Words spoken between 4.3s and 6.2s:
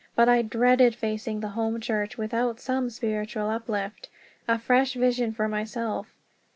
a fresh vision for myself.